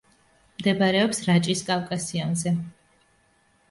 [0.59, 2.59] მდებარეობს რაჭის კავკასიონზე.